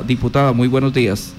[0.00, 1.34] Diputada, diputada, muy buenos días.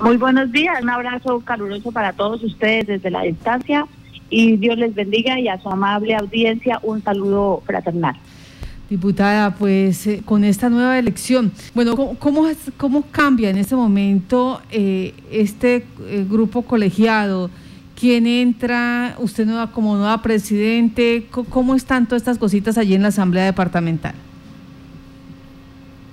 [0.00, 3.86] Muy buenos días, un abrazo caluroso para todos ustedes desde la distancia
[4.30, 8.14] y Dios les bendiga y a su amable audiencia un saludo fraternal.
[8.88, 12.16] Diputada, pues eh, con esta nueva elección, bueno, ¿cómo,
[12.76, 17.50] cómo, cambia en este momento eh, este eh, grupo colegiado?
[17.98, 19.16] ¿Quién entra?
[19.18, 21.26] ¿Usted nueva, como nueva presidente?
[21.50, 24.14] ¿Cómo están todas estas cositas allí en la Asamblea Departamental?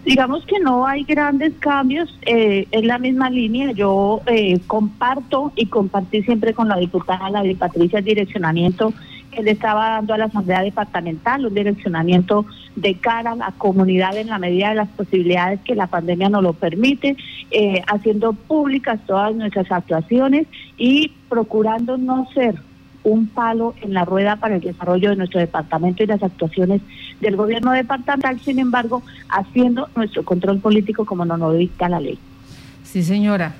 [0.05, 3.71] Digamos que no hay grandes cambios, eh, es la misma línea.
[3.71, 8.93] Yo eh, comparto y compartí siempre con la diputada la de Patricia el direccionamiento
[9.31, 12.45] que le estaba dando a la Asamblea Departamental, un direccionamiento
[12.75, 16.43] de cara a la comunidad en la medida de las posibilidades que la pandemia nos
[16.43, 17.17] lo permite,
[17.49, 20.45] eh, haciendo públicas todas nuestras actuaciones
[20.77, 22.55] y procurando no ser
[23.05, 26.81] un palo en la rueda para el desarrollo de nuestro departamento y las actuaciones
[27.21, 32.19] del gobierno departamental, sin embargo, haciendo nuestro control político como nos lo dicta la ley.
[32.83, 33.53] Sí, señora.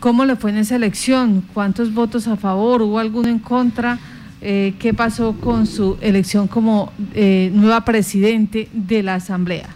[0.00, 1.42] ¿Cómo le fue en esa elección?
[1.54, 2.82] ¿Cuántos votos a favor?
[2.82, 3.98] ¿Hubo alguno en contra?
[4.42, 9.70] Eh, ¿Qué pasó con su elección como eh, nueva presidente de la Asamblea?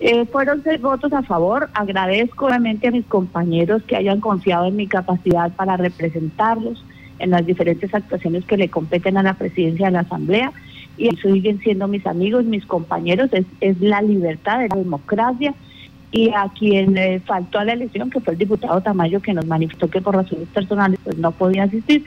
[0.00, 1.70] Eh, fueron seis votos a favor.
[1.72, 6.84] Agradezco obviamente a mis compañeros que hayan confiado en mi capacidad para representarlos
[7.18, 10.52] en las diferentes actuaciones que le competen a la presidencia de la Asamblea
[10.96, 15.54] y siguen siendo mis amigos, mis compañeros, es, es la libertad, de la democracia.
[16.12, 19.44] Y a quien eh, faltó a la elección, que fue el diputado Tamayo, que nos
[19.44, 22.04] manifestó que por razones personales pues no podía asistir,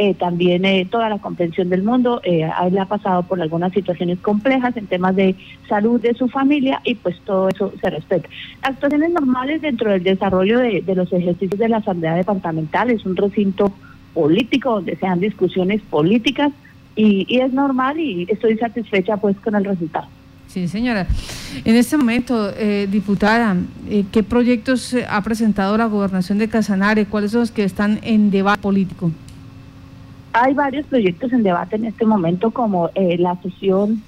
[0.00, 4.76] eh, también eh, toda la comprensión del mundo, eh, ha pasado por algunas situaciones complejas
[4.76, 5.34] en temas de
[5.68, 8.28] salud de su familia y pues todo eso se respeta.
[8.62, 13.16] Actuaciones normales dentro del desarrollo de, de los ejercicios de la Asamblea Departamental, es un
[13.16, 13.72] recinto
[14.18, 16.50] político, donde se dan discusiones políticas
[16.96, 20.08] y, es normal y estoy satisfecha pues con el resultado.
[20.48, 21.06] Sí, señora.
[21.64, 23.56] En este momento, eh, diputada,
[23.88, 27.06] eh, ¿qué proyectos ha presentado la gobernación de Casanare?
[27.06, 29.12] ¿Cuáles son los que están en debate político?
[30.32, 34.02] Hay varios proyectos en debate en este momento, como eh, la sesión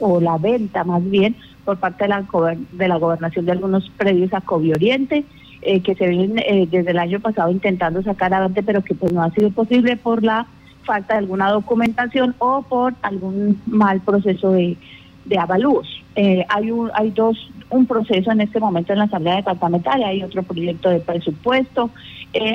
[0.00, 2.24] o la venta más bien por parte de la,
[2.72, 5.24] de la gobernación de algunos predios a Covi Oriente,
[5.64, 9.12] eh, que se vienen eh, desde el año pasado intentando sacar adelante, pero que pues
[9.12, 10.44] no ha sido posible por la
[10.82, 14.76] falta de alguna documentación o por algún mal proceso de,
[15.24, 15.86] de avalúos.
[16.16, 20.24] Eh, hay un, hay dos, un proceso en este momento en la Asamblea Departamental, hay
[20.24, 21.90] otro proyecto de presupuesto,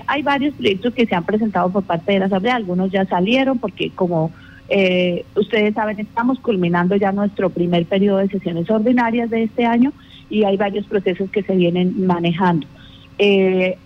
[0.07, 3.57] hay varios proyectos que se han presentado por parte de la Asamblea, algunos ya salieron
[3.57, 4.31] porque como
[5.35, 9.93] ustedes saben, estamos culminando ya nuestro primer periodo de sesiones ordinarias de este año
[10.29, 12.67] y hay varios procesos que se vienen manejando.
[13.17, 13.77] Eh,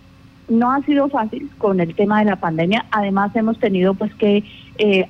[0.49, 2.85] no ha sido fácil con el tema de la pandemia.
[2.91, 4.43] Además, hemos tenido pues que
[4.77, 5.07] eh,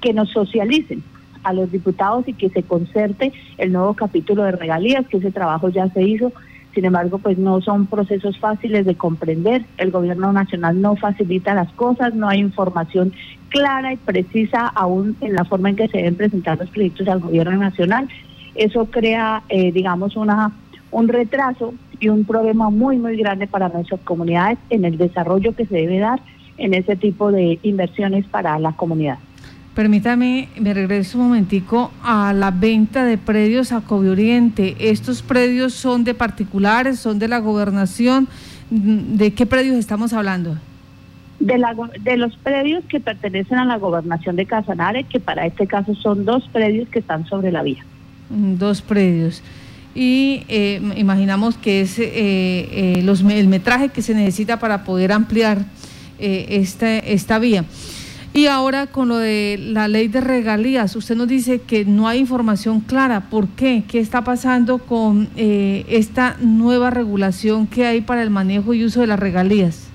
[0.00, 1.02] que nos socialicen
[1.42, 5.68] a los diputados y que se concerte el nuevo capítulo de regalías, que ese trabajo
[5.68, 6.32] ya se hizo.
[6.74, 9.64] Sin embargo, pues no son procesos fáciles de comprender.
[9.76, 13.12] El gobierno nacional no facilita las cosas, no hay información
[13.48, 17.20] clara y precisa aún en la forma en que se deben presentar los proyectos al
[17.20, 18.08] gobierno nacional.
[18.54, 20.52] Eso crea, eh, digamos, una
[20.92, 25.66] un retraso y un problema muy, muy grande para nuestras comunidades en el desarrollo que
[25.66, 26.20] se debe dar
[26.56, 29.18] en ese tipo de inversiones para la comunidad.
[29.74, 34.76] Permítame, me regreso un momentico a la venta de predios a Covi Oriente.
[34.78, 38.28] ¿Estos predios son de particulares, son de la gobernación?
[38.68, 40.56] ¿De qué predios estamos hablando?
[41.38, 45.66] De, la, de los predios que pertenecen a la gobernación de Casanare, que para este
[45.66, 47.84] caso son dos predios que están sobre la vía.
[48.28, 49.42] Mm, dos predios
[49.94, 55.12] y eh, imaginamos que es eh, eh, los, el metraje que se necesita para poder
[55.12, 55.58] ampliar
[56.18, 57.64] esta, esta vía.
[58.34, 62.18] Y ahora con lo de la ley de regalías, usted nos dice que no hay
[62.18, 63.30] información clara.
[63.30, 63.84] ¿Por qué?
[63.88, 69.06] ¿Qué está pasando con esta nueva regulación que hay para el manejo y uso de
[69.06, 69.88] las regalías?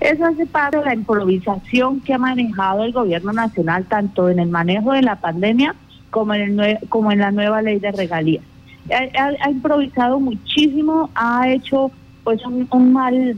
[0.00, 4.48] Eso hace parte de la improvisación que ha manejado el gobierno nacional tanto en el
[4.48, 5.74] manejo de la pandemia
[6.10, 8.44] como en, el como en la nueva ley de regalías.
[8.90, 11.90] Ha, improvisado muchísimo, ha hecho
[12.24, 13.36] pues un, mal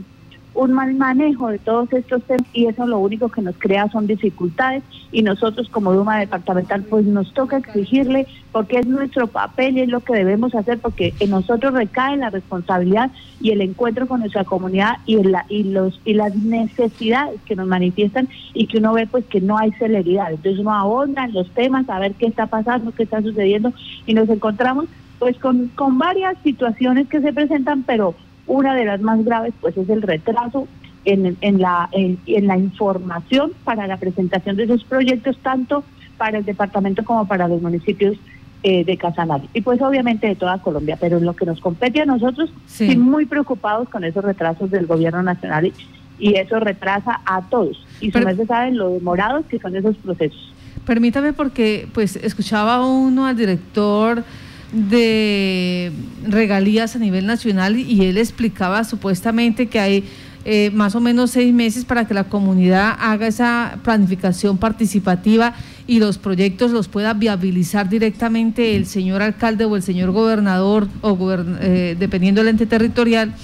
[0.61, 4.05] un mal manejo de todos estos temas y eso lo único que nos crea son
[4.05, 9.81] dificultades y nosotros como Duma departamental pues nos toca exigirle porque es nuestro papel y
[9.81, 14.19] es lo que debemos hacer porque en nosotros recae la responsabilidad y el encuentro con
[14.19, 18.93] nuestra comunidad y, la, y los y las necesidades que nos manifiestan y que uno
[18.93, 20.29] ve pues que no hay celeridad.
[20.29, 23.73] Entonces uno ahonda en los temas a ver qué está pasando qué está sucediendo
[24.05, 24.85] y nos encontramos
[25.17, 28.13] pues con, con varias situaciones que se presentan pero
[28.51, 30.67] una de las más graves pues es el retraso
[31.05, 35.83] en, en, la, en, la información para la presentación de esos proyectos, tanto
[36.17, 38.17] para el departamento como para los municipios
[38.63, 42.01] eh, de Casanare y pues obviamente de toda Colombia, pero en lo que nos compete
[42.01, 45.71] a nosotros, sí, muy preocupados con esos retrasos del gobierno nacional
[46.19, 47.83] y, eso retrasa a todos.
[47.99, 50.53] Y pero, se saben lo demorados que son esos procesos.
[50.85, 54.23] Permítame porque pues escuchaba uno al director
[54.71, 55.91] de
[56.27, 60.03] regalías a nivel nacional y él explicaba supuestamente que hay
[60.43, 65.53] eh, más o menos seis meses para que la comunidad haga esa planificación participativa
[65.85, 71.17] y los proyectos los pueda viabilizar directamente el señor alcalde o el señor gobernador o
[71.61, 73.35] eh, dependiendo del ente territorial.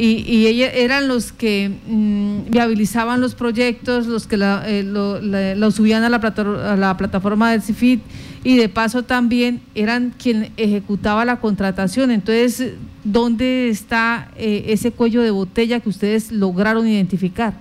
[0.00, 5.70] Y, y ellos eran los que mm, viabilizaban los proyectos, los que la, eh, lo,
[5.72, 8.00] subían a la, a la plataforma del CIFIT
[8.44, 12.12] y de paso también eran quien ejecutaba la contratación.
[12.12, 17.54] Entonces, ¿dónde está eh, ese cuello de botella que ustedes lograron identificar?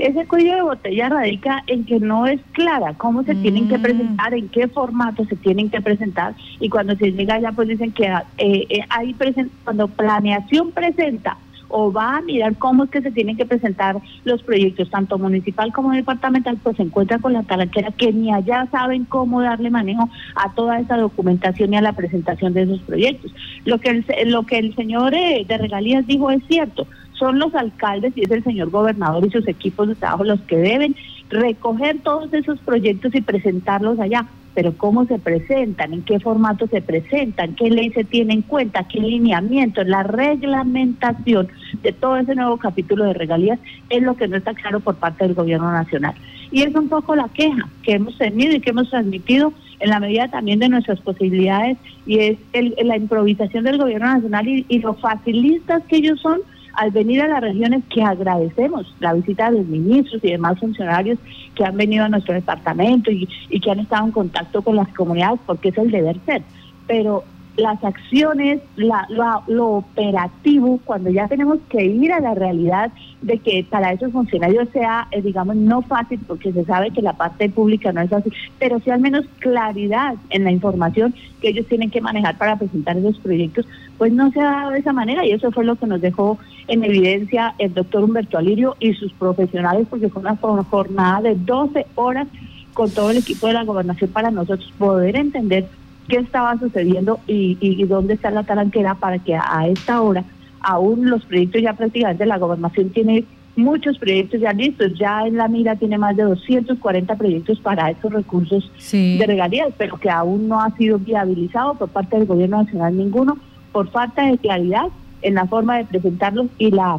[0.00, 3.82] Ese cuello de botella radica en que no es clara cómo se tienen que mm.
[3.82, 7.92] presentar, en qué formato se tienen que presentar y cuando se llega allá pues dicen
[7.92, 9.14] que eh, eh hay
[9.62, 11.36] cuando planeación presenta
[11.70, 15.72] o va a mirar cómo es que se tienen que presentar los proyectos, tanto municipal
[15.72, 20.08] como departamental, pues se encuentra con la talanquera que ni allá saben cómo darle manejo
[20.34, 23.32] a toda esa documentación y a la presentación de esos proyectos.
[23.64, 26.86] Lo que el, lo que el señor eh, de regalías dijo es cierto,
[27.20, 30.56] son los alcaldes y es el señor gobernador y sus equipos de trabajo los que
[30.56, 30.96] deben
[31.28, 34.26] recoger todos esos proyectos y presentarlos allá.
[34.52, 38.88] Pero cómo se presentan, en qué formato se presentan, qué ley se tiene en cuenta,
[38.88, 41.48] qué lineamiento, la reglamentación
[41.82, 45.24] de todo ese nuevo capítulo de regalías es lo que no está claro por parte
[45.24, 46.14] del gobierno nacional.
[46.50, 50.00] Y es un poco la queja que hemos tenido y que hemos transmitido en la
[50.00, 54.94] medida también de nuestras posibilidades y es la improvisación del gobierno nacional y, y lo
[54.94, 56.40] facilistas que ellos son
[56.80, 61.18] al venir a las regiones que agradecemos la visita de los ministros y demás funcionarios
[61.54, 64.88] que han venido a nuestro departamento y, y que han estado en contacto con las
[64.94, 66.42] comunidades porque es el deber ser.
[66.86, 67.22] Pero
[67.60, 69.06] las acciones, la,
[69.46, 72.90] lo, operativo, cuando ya tenemos que ir a la realidad
[73.22, 77.12] de que para esos funcionarios sea, eh, digamos, no fácil, porque se sabe que la
[77.12, 81.66] parte pública no es así, pero sí al menos claridad en la información que ellos
[81.66, 83.66] tienen que manejar para presentar esos proyectos,
[83.98, 86.38] pues no se ha dado de esa manera y eso fue lo que nos dejó
[86.68, 91.86] en evidencia el doctor Humberto Alirio y sus profesionales, porque fue una jornada de 12
[91.96, 92.26] horas
[92.72, 95.66] con todo el equipo de la gobernación para nosotros poder entender
[96.10, 100.24] qué estaba sucediendo y, dónde está la talanquera para que a esta hora
[100.60, 103.24] aún los proyectos ya prácticamente la gobernación tiene
[103.56, 108.12] muchos proyectos ya listos, ya en la mira tiene más de 240 proyectos para estos
[108.12, 112.96] recursos de regalías, pero que aún no ha sido viabilizado por parte del gobierno nacional
[112.96, 113.38] ninguno
[113.72, 114.86] por falta de claridad
[115.22, 116.98] en la forma de presentarlos y la,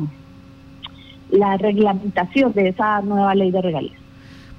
[1.29, 4.00] la reglamentación de esa nueva ley de regalías.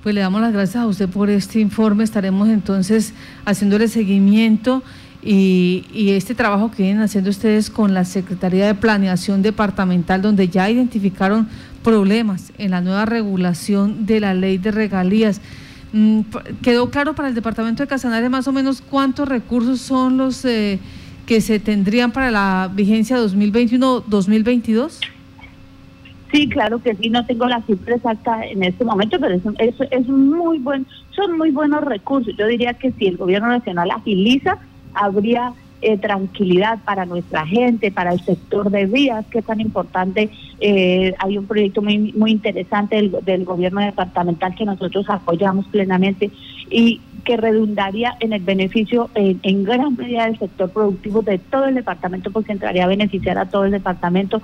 [0.02, 2.02] Pues le damos las gracias a usted por este informe.
[2.02, 3.14] Estaremos entonces
[3.44, 4.82] haciéndole seguimiento
[5.22, 10.68] y, este trabajo que vienen haciendo ustedes con la Secretaría de Planeación Departamental, donde ya
[10.68, 11.48] identificaron
[11.84, 15.40] problemas en la nueva regulación de la ley de regalías.
[15.92, 16.22] Mm,
[16.62, 20.80] ¿Quedó claro para el Departamento de Casanare más o menos cuántos recursos son los eh,
[21.26, 25.11] que se tendrían para la vigencia 2021-2022?
[26.32, 30.08] Sí, claro que sí, no tengo la cifra exacta en este momento, pero es, es,
[30.08, 32.34] muy buen, son muy buenos recursos.
[32.38, 34.56] Yo diría que si el gobierno nacional agiliza,
[34.94, 35.52] habría
[35.82, 40.30] eh, tranquilidad para nuestra gente, para el sector de vías, que es tan importante.
[40.58, 46.30] Eh, hay un proyecto muy, muy interesante del, del gobierno departamental que nosotros apoyamos plenamente
[46.70, 51.66] y que redundaría en el beneficio en, en, gran medida del sector productivo de todo
[51.66, 54.40] el departamento, porque entraría a beneficiar a todo el departamento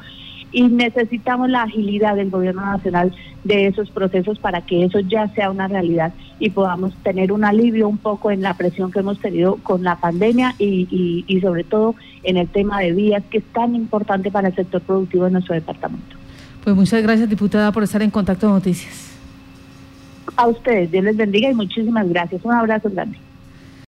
[0.52, 3.14] y necesitamos la agilidad del gobierno nacional
[3.44, 7.88] de esos procesos para que eso ya sea una realidad y podamos tener un alivio
[7.88, 11.94] un poco en la presión que hemos tenido con la pandemia y, y, sobre todo
[12.22, 15.54] en el tema de vías que es tan importante para el sector productivo de nuestro
[15.54, 16.16] departamento.
[16.64, 19.16] Pues muchas gracias diputada por estar en contacto de noticias.
[20.36, 22.44] A ustedes, Dios les bendiga y muchísimas gracias.
[22.44, 23.18] Un abrazo grande.